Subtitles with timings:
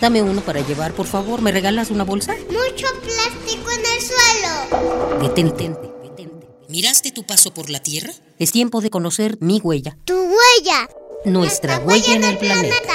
[0.00, 1.40] Dame uno para llevar, por favor.
[1.40, 2.34] ¿Me regalas una bolsa?
[2.48, 5.22] Mucho plástico en el suelo.
[5.22, 5.70] Detente,
[6.02, 6.46] detente.
[6.68, 8.12] ¿Miraste tu paso por la Tierra?
[8.38, 9.96] Es tiempo de conocer mi huella.
[10.04, 10.88] Tu huella.
[11.24, 12.92] Nuestra huella en el planeta.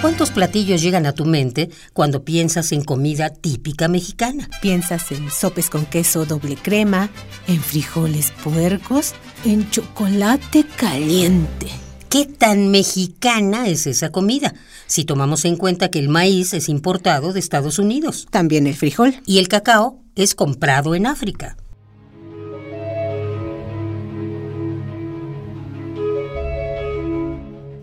[0.00, 4.48] ¿Cuántos platillos llegan a tu mente cuando piensas en comida típica mexicana?
[4.60, 7.10] Piensas en sopes con queso doble crema,
[7.46, 11.68] en frijoles puercos, en chocolate caliente.
[12.12, 14.52] ¿Qué tan mexicana es esa comida?
[14.86, 18.26] Si tomamos en cuenta que el maíz es importado de Estados Unidos.
[18.30, 19.14] También el frijol.
[19.24, 21.56] Y el cacao es comprado en África.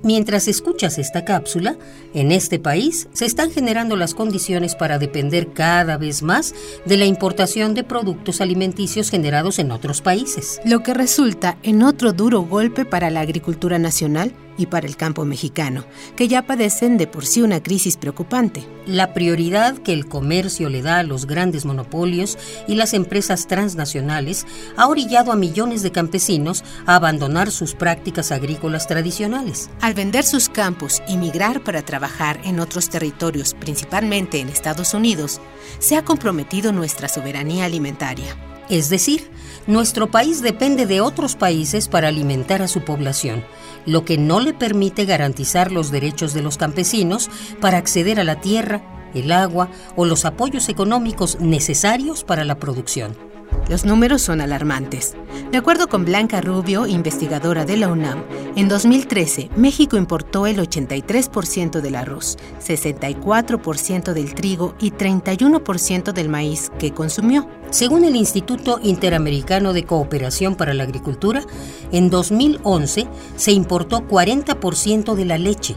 [0.09, 1.77] Mientras escuchas esta cápsula,
[2.15, 7.05] en este país se están generando las condiciones para depender cada vez más de la
[7.05, 10.61] importación de productos alimenticios generados en otros países.
[10.65, 15.23] Lo que resulta en otro duro golpe para la agricultura nacional y para el campo
[15.23, 15.85] mexicano,
[16.17, 18.67] que ya padecen de por sí una crisis preocupante.
[18.85, 24.45] La prioridad que el comercio le da a los grandes monopolios y las empresas transnacionales
[24.75, 29.69] ha orillado a millones de campesinos a abandonar sus prácticas agrícolas tradicionales.
[29.79, 35.39] Al vender sus campos y migrar para trabajar en otros territorios, principalmente en Estados Unidos,
[35.79, 38.35] se ha comprometido nuestra soberanía alimentaria.
[38.69, 39.29] Es decir,
[39.65, 43.43] nuestro país depende de otros países para alimentar a su población,
[43.85, 48.41] lo que no le permite garantizar los derechos de los campesinos para acceder a la
[48.41, 48.81] tierra,
[49.13, 53.28] el agua o los apoyos económicos necesarios para la producción.
[53.69, 55.15] Los números son alarmantes.
[55.51, 58.23] De acuerdo con Blanca Rubio, investigadora de la UNAM,
[58.55, 66.71] en 2013 México importó el 83% del arroz, 64% del trigo y 31% del maíz
[66.79, 67.47] que consumió.
[67.69, 71.43] Según el Instituto Interamericano de Cooperación para la Agricultura,
[71.91, 75.75] en 2011 se importó 40% de la leche,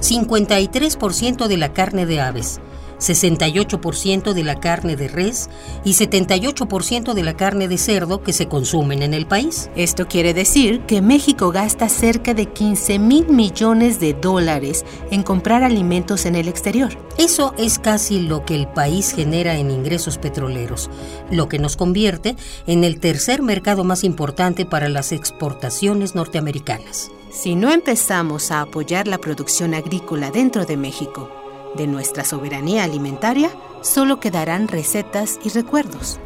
[0.00, 2.60] 53% de la carne de aves,
[2.98, 5.48] 68% de la carne de res
[5.84, 9.70] y 78% de la carne de cerdo que se consumen en el país.
[9.76, 15.62] Esto quiere decir que México gasta cerca de 15 mil millones de dólares en comprar
[15.62, 16.96] alimentos en el exterior.
[17.18, 20.90] Eso es casi lo que el país genera en ingresos petroleros,
[21.30, 22.36] lo que nos convierte
[22.66, 27.10] en el tercer mercado más importante para las exportaciones norteamericanas.
[27.30, 31.30] Si no empezamos a apoyar la producción agrícola dentro de México,
[31.76, 33.50] de nuestra soberanía alimentaria,
[33.82, 36.18] solo quedarán recetas y recuerdos.